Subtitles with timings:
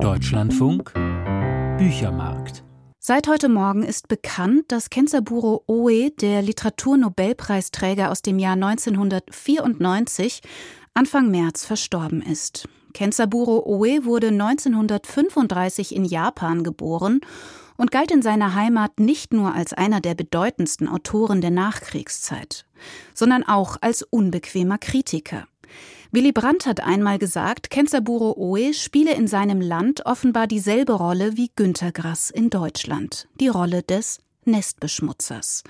[0.00, 0.92] Deutschlandfunk
[1.78, 2.64] Büchermarkt.
[2.98, 10.40] Seit heute Morgen ist bekannt, dass Kenzaburo Oe, der Literaturnobelpreisträger aus dem Jahr 1994,
[10.94, 12.68] Anfang März verstorben ist.
[12.94, 17.20] Kenzaburo Oe wurde 1935 in Japan geboren
[17.76, 22.66] und galt in seiner Heimat nicht nur als einer der bedeutendsten Autoren der Nachkriegszeit,
[23.14, 25.46] sondern auch als unbequemer Kritiker.
[26.14, 31.50] Willy Brandt hat einmal gesagt, Kenzaburo Oe spiele in seinem Land offenbar dieselbe Rolle wie
[31.56, 35.64] Günter Grass in Deutschland, die Rolle des Nestbeschmutzers.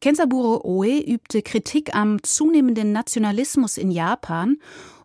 [0.00, 4.56] Kenzaburo Oe übte Kritik am zunehmenden Nationalismus in Japan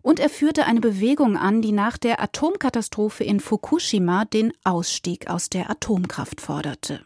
[0.03, 5.49] und er führte eine Bewegung an, die nach der Atomkatastrophe in Fukushima den Ausstieg aus
[5.49, 7.01] der Atomkraft forderte.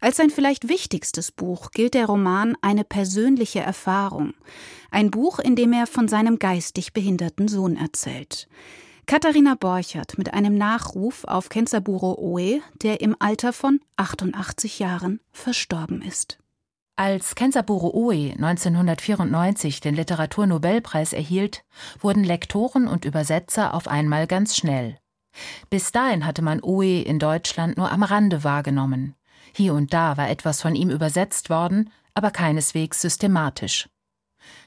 [0.00, 4.34] Als sein vielleicht wichtigstes Buch gilt der Roman Eine persönliche Erfahrung,
[4.90, 8.48] ein Buch, in dem er von seinem geistig behinderten Sohn erzählt.
[9.06, 16.02] Katharina Borchert mit einem Nachruf auf Kenzaburo Oe, der im Alter von 88 Jahren verstorben
[16.02, 16.38] ist.
[16.94, 21.64] Als Kenzaburo Oe 1994 den Literaturnobelpreis erhielt,
[22.00, 24.98] wurden Lektoren und Übersetzer auf einmal ganz schnell.
[25.70, 29.14] Bis dahin hatte man Oe in Deutschland nur am Rande wahrgenommen.
[29.52, 33.88] Hier und da war etwas von ihm übersetzt worden, aber keineswegs systematisch.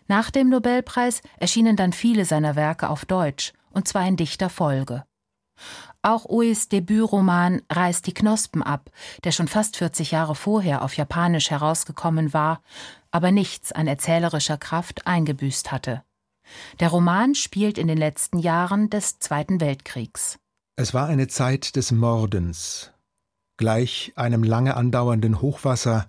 [0.07, 5.03] Nach dem Nobelpreis erschienen dann viele seiner Werke auf Deutsch, und zwar in dichter Folge.
[6.01, 8.89] Auch Oes Debütroman Reißt die Knospen ab,
[9.23, 12.61] der schon fast 40 Jahre vorher auf Japanisch herausgekommen war,
[13.11, 16.03] aber nichts an erzählerischer Kraft eingebüßt hatte.
[16.79, 20.39] Der Roman spielt in den letzten Jahren des Zweiten Weltkriegs.
[20.75, 22.91] Es war eine Zeit des Mordens.
[23.61, 26.07] Gleich einem lange andauernden Hochwasser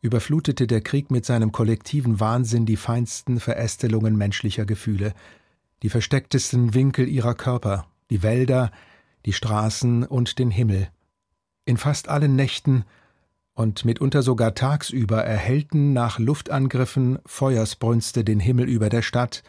[0.00, 5.12] überflutete der Krieg mit seinem kollektiven Wahnsinn die feinsten Verästelungen menschlicher Gefühle,
[5.82, 8.70] die verstecktesten Winkel ihrer Körper, die Wälder,
[9.26, 10.88] die Straßen und den Himmel.
[11.66, 12.86] In fast allen Nächten
[13.52, 19.42] und mitunter sogar tagsüber erhellten nach Luftangriffen Feuersbrünste den Himmel über der Stadt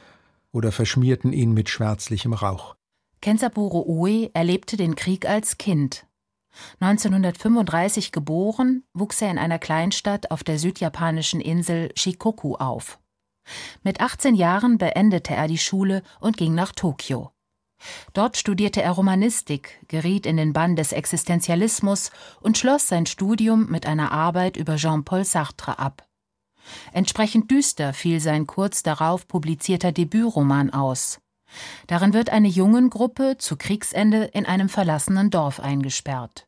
[0.51, 2.75] oder verschmierten ihn mit schwärzlichem Rauch.
[3.21, 6.05] Kenzaburo Oe erlebte den Krieg als Kind.
[6.79, 12.99] 1935 geboren, wuchs er in einer Kleinstadt auf der südjapanischen Insel Shikoku auf.
[13.83, 17.31] Mit 18 Jahren beendete er die Schule und ging nach Tokio.
[18.13, 22.11] Dort studierte er Romanistik, geriet in den Bann des Existenzialismus
[22.41, 26.07] und schloss sein Studium mit einer Arbeit über Jean-Paul Sartre ab.
[26.93, 31.19] Entsprechend düster fiel sein kurz darauf publizierter Debütroman aus.
[31.87, 36.44] Darin wird eine Jungengruppe zu Kriegsende in einem verlassenen Dorf eingesperrt.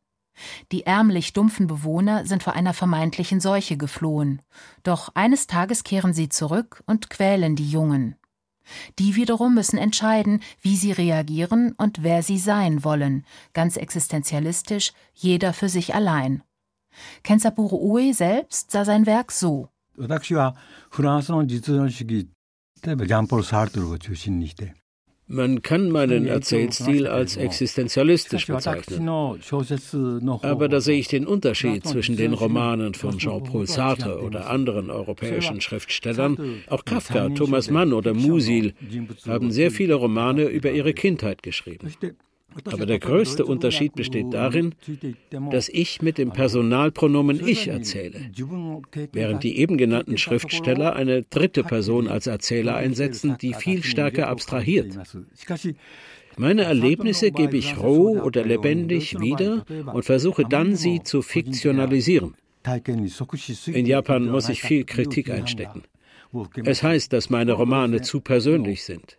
[0.72, 4.42] Die ärmlich dumpfen Bewohner sind vor einer vermeintlichen Seuche geflohen,
[4.82, 8.16] doch eines Tages kehren sie zurück und quälen die Jungen.
[8.98, 15.52] Die wiederum müssen entscheiden, wie sie reagieren und wer sie sein wollen, ganz existenzialistisch, jeder
[15.52, 16.42] für sich allein.
[17.22, 19.68] Kensaburo Ue selbst sah sein Werk so.
[19.96, 20.56] 私は
[20.90, 22.28] フランスの実存主義、
[22.82, 24.74] 例えばジャンポール・サルトルを中心にして、
[25.27, 29.07] man kann meinen Erzählstil als existenzialistisch bezeichnen.
[30.41, 35.61] Aber da sehe ich den Unterschied zwischen den Romanen von Jean-Paul Sartre oder anderen europäischen
[35.61, 36.37] Schriftstellern.
[36.67, 38.73] Auch Kafka, Thomas Mann oder Musil
[39.27, 41.91] haben sehr viele Romane über ihre Kindheit geschrieben.
[42.65, 44.73] Aber der größte Unterschied besteht darin,
[45.51, 48.31] dass ich mit dem Personalpronomen ich erzähle,
[49.11, 54.97] während die eben genannten Schriftsteller eine dritte Person als Erzähler einsetzen, die viel stärker abstrahiert.
[56.37, 62.35] Meine Erlebnisse gebe ich roh oder lebendig wieder und versuche dann, sie zu fiktionalisieren.
[63.67, 65.83] In Japan muss ich viel Kritik einstecken.
[66.63, 69.17] Es heißt, dass meine Romane zu persönlich sind.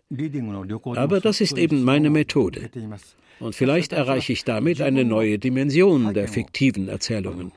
[0.95, 2.69] Aber das ist eben meine Methode.
[3.39, 7.51] Und vielleicht erreiche ich damit eine neue Dimension der fiktiven Erzählungen.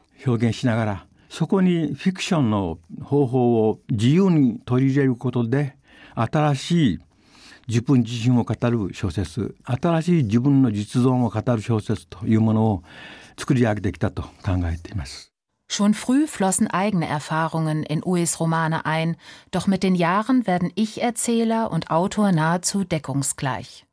[15.72, 19.16] Schon früh flossen eigene Erfahrungen in Ues Romane ein,
[19.52, 23.86] doch mit den Jahren werden Ich-Erzähler und Autor nahezu deckungsgleich.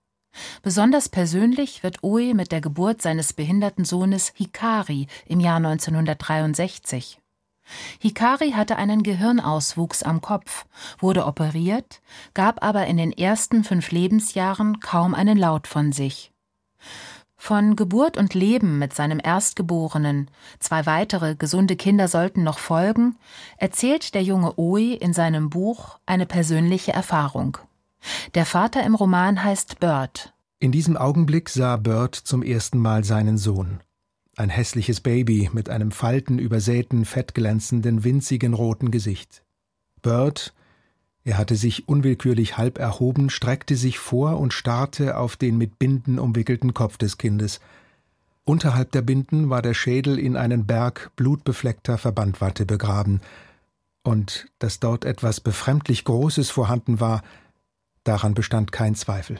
[0.61, 7.21] Besonders persönlich wird Ue mit der Geburt seines behinderten Sohnes Hikari im Jahr 1963.
[7.99, 10.65] Hikari hatte einen Gehirnauswuchs am Kopf,
[10.97, 12.01] wurde operiert,
[12.33, 16.33] gab aber in den ersten fünf Lebensjahren kaum einen Laut von sich.
[17.41, 23.15] Von Geburt und Leben mit seinem Erstgeborenen, zwei weitere gesunde Kinder sollten noch folgen,
[23.57, 27.57] erzählt der junge Oe in seinem Buch eine persönliche Erfahrung.
[28.35, 30.33] Der Vater im Roman heißt Bird.
[30.59, 33.79] In diesem Augenblick sah Bird zum ersten Mal seinen Sohn.
[34.35, 39.43] Ein hässliches Baby mit einem faltenübersäten, fettglänzenden, winzigen roten Gesicht.
[40.01, 40.53] Bird,
[41.23, 46.17] er hatte sich unwillkürlich halb erhoben, streckte sich vor und starrte auf den mit Binden
[46.17, 47.59] umwickelten Kopf des Kindes.
[48.45, 53.21] Unterhalb der Binden war der Schädel in einen Berg blutbefleckter Verbandwatte begraben.
[54.01, 57.21] Und dass dort etwas befremdlich Großes vorhanden war,
[58.05, 59.39] daran bestand kein Zweifel.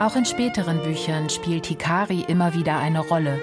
[0.00, 3.38] Auch in späteren Büchern spielt Hikari immer wieder eine Rolle.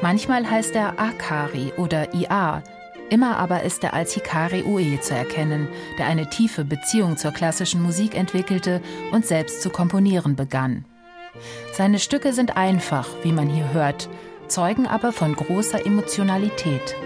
[0.00, 2.62] Manchmal heißt er Akari oder Ia,
[3.10, 7.82] immer aber ist er als Hikari Ue zu erkennen, der eine tiefe Beziehung zur klassischen
[7.82, 8.80] Musik entwickelte
[9.12, 10.86] und selbst zu komponieren begann.
[11.74, 14.08] Seine Stücke sind einfach, wie man hier hört,
[14.48, 16.96] zeugen aber von großer Emotionalität.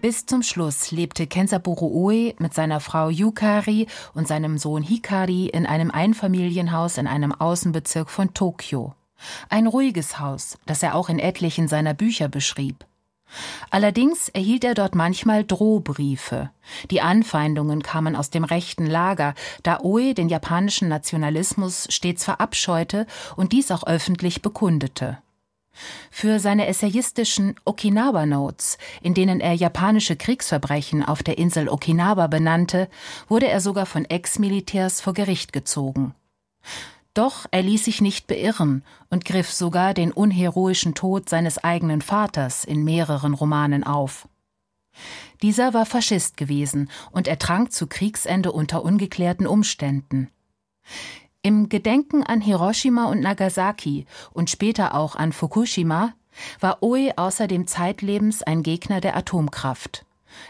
[0.00, 5.66] Bis zum Schluss lebte Kensaburo Oe mit seiner Frau Yukari und seinem Sohn Hikari in
[5.66, 8.94] einem Einfamilienhaus in einem Außenbezirk von Tokio.
[9.50, 12.86] Ein ruhiges Haus, das er auch in etlichen seiner Bücher beschrieb.
[13.68, 16.50] Allerdings erhielt er dort manchmal Drohbriefe.
[16.90, 23.06] Die Anfeindungen kamen aus dem rechten Lager, da Oe den japanischen Nationalismus stets verabscheute
[23.36, 25.18] und dies auch öffentlich bekundete.
[26.10, 32.88] Für seine essayistischen Okinawa Notes, in denen er japanische Kriegsverbrechen auf der Insel Okinawa benannte,
[33.28, 36.14] wurde er sogar von Ex-Militärs vor Gericht gezogen.
[37.14, 42.64] Doch er ließ sich nicht beirren und griff sogar den unheroischen Tod seines eigenen Vaters
[42.64, 44.28] in mehreren Romanen auf.
[45.42, 50.30] Dieser war Faschist gewesen und ertrank zu Kriegsende unter ungeklärten Umständen.
[51.42, 54.04] Im Gedenken an Hiroshima und Nagasaki
[54.34, 56.12] und später auch an Fukushima
[56.60, 60.04] war Oe außerdem zeitlebens ein Gegner der Atomkraft.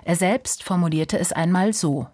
[0.05, 2.09] Er selbst formulierte es einmal so.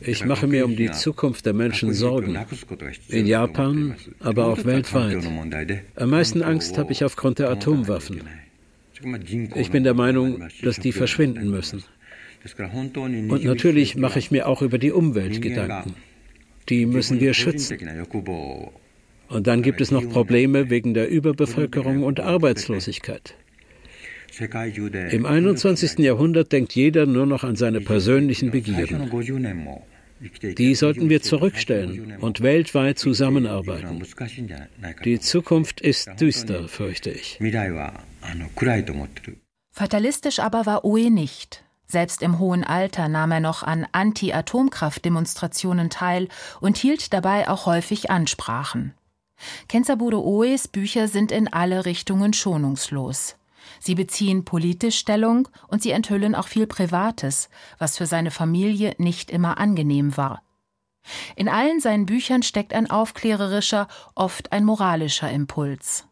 [0.00, 2.36] Ich mache mir um die Zukunft der Menschen Sorgen.
[3.08, 5.24] In Japan, aber auch weltweit.
[5.96, 8.22] Am meisten Angst habe ich aufgrund der Atomwaffen.
[9.54, 11.84] Ich bin der Meinung, dass die verschwinden müssen.
[13.28, 15.94] Und natürlich mache ich mir auch über die Umwelt Gedanken.
[16.68, 17.78] Die müssen wir schützen.
[19.28, 23.34] Und dann gibt es noch Probleme wegen der Überbevölkerung und Arbeitslosigkeit.
[25.10, 25.98] Im 21.
[25.98, 29.10] Jahrhundert denkt jeder nur noch an seine persönlichen Begierden.
[30.58, 34.02] Die sollten wir zurückstellen und weltweit zusammenarbeiten.
[35.04, 37.38] Die Zukunft ist düster, fürchte ich.
[39.72, 41.62] Fatalistisch aber war Oe nicht.
[41.86, 46.28] Selbst im hohen Alter nahm er noch an Anti-Atomkraft-Demonstrationen teil
[46.60, 48.92] und hielt dabei auch häufig Ansprachen.
[49.68, 53.36] Kensaburo Oes Bücher sind in alle Richtungen schonungslos.
[53.80, 57.48] Sie beziehen politisch Stellung und sie enthüllen auch viel Privates,
[57.78, 60.42] was für seine Familie nicht immer angenehm war.
[61.36, 66.06] In allen seinen Büchern steckt ein aufklärerischer, oft ein moralischer Impuls.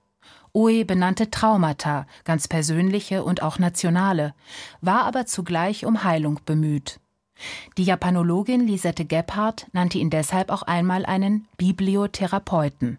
[0.53, 4.35] Oe benannte Traumata, ganz persönliche und auch nationale,
[4.81, 6.99] war aber zugleich um Heilung bemüht.
[7.77, 12.99] Die Japanologin Lisette Gebhardt nannte ihn deshalb auch einmal einen Bibliotherapeuten.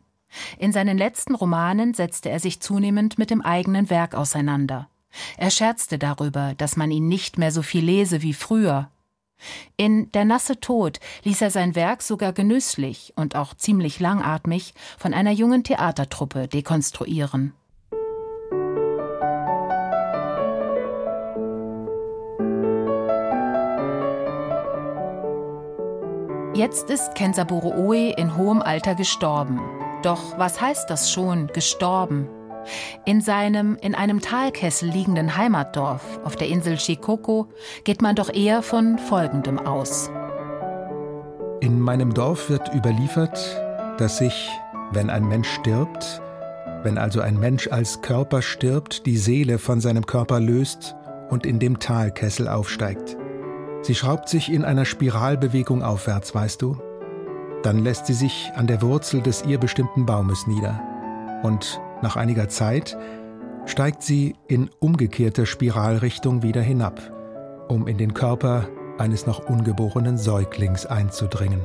[0.58, 4.90] In seinen letzten Romanen setzte er sich zunehmend mit dem eigenen Werk auseinander.
[5.38, 8.90] Er scherzte darüber, dass man ihn nicht mehr so viel lese wie früher.
[9.76, 15.14] In Der nasse Tod ließ er sein Werk sogar genüsslich und auch ziemlich langatmig von
[15.14, 17.54] einer jungen Theatertruppe dekonstruieren.
[26.56, 29.77] Jetzt ist Kensaburo Oe in hohem Alter gestorben.
[30.04, 32.30] Doch was heißt das schon, gestorben?
[33.06, 37.46] In seinem in einem Talkessel liegenden Heimatdorf auf der Insel Shikoku
[37.84, 40.10] geht man doch eher von Folgendem aus.
[41.62, 43.40] In meinem Dorf wird überliefert,
[43.98, 44.50] dass sich,
[44.92, 46.22] wenn ein Mensch stirbt,
[46.84, 50.96] wenn also ein Mensch als Körper stirbt, die Seele von seinem Körper löst
[51.30, 53.18] und in dem Talkessel aufsteigt.
[53.82, 56.78] Sie schraubt sich in einer Spiralbewegung aufwärts, weißt du?
[57.68, 60.82] Dann lässt sie sich an der Wurzel des ihr bestimmten Baumes nieder.
[61.44, 62.98] Und nach einiger Zeit
[63.66, 67.02] steigt sie in umgekehrter Spiralrichtung wieder hinab,
[67.68, 71.60] um in den Körper eines noch ungeborenen Säuglings einzudringen.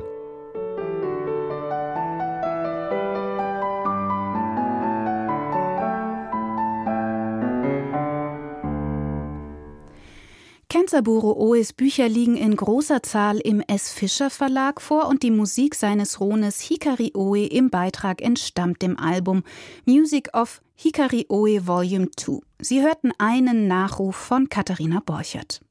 [10.73, 13.91] Kenzaburo Oes Bücher liegen in großer Zahl im S.
[13.91, 19.43] Fischer Verlag vor und die Musik seines Sohnes Hikari Oe im Beitrag entstammt dem Album
[19.85, 22.39] Music of Hikari Oe Volume 2.
[22.57, 25.61] Sie hörten einen Nachruf von Katharina Borchert.